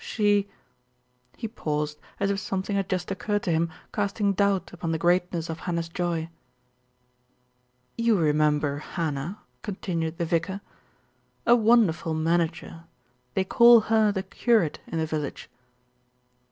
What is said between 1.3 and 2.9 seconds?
He paused, as if something had